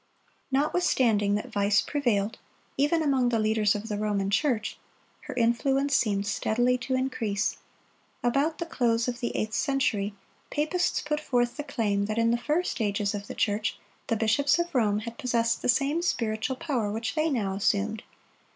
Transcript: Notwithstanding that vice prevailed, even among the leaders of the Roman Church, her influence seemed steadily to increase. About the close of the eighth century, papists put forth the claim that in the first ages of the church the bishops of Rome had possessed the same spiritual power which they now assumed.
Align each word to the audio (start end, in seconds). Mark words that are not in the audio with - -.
Notwithstanding 0.51 1.35
that 1.35 1.51
vice 1.51 1.79
prevailed, 1.79 2.39
even 2.75 3.03
among 3.03 3.29
the 3.29 3.37
leaders 3.37 3.75
of 3.75 3.87
the 3.87 3.99
Roman 3.99 4.31
Church, 4.31 4.75
her 5.27 5.33
influence 5.35 5.95
seemed 5.95 6.25
steadily 6.25 6.75
to 6.79 6.95
increase. 6.95 7.57
About 8.23 8.57
the 8.57 8.65
close 8.65 9.07
of 9.07 9.19
the 9.19 9.29
eighth 9.37 9.53
century, 9.53 10.15
papists 10.49 11.01
put 11.03 11.19
forth 11.19 11.55
the 11.55 11.63
claim 11.63 12.05
that 12.07 12.17
in 12.17 12.31
the 12.31 12.37
first 12.39 12.81
ages 12.81 13.13
of 13.13 13.27
the 13.27 13.35
church 13.35 13.77
the 14.07 14.15
bishops 14.15 14.57
of 14.57 14.73
Rome 14.73 15.01
had 15.01 15.19
possessed 15.19 15.61
the 15.61 15.69
same 15.69 16.01
spiritual 16.01 16.55
power 16.55 16.89
which 16.91 17.13
they 17.13 17.29
now 17.29 17.53
assumed. 17.53 18.01